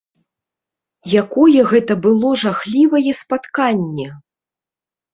Якое 1.21 1.61
гэта 1.73 1.93
было 2.07 2.33
жахлівае 2.47 3.11
спатканне! 3.23 4.07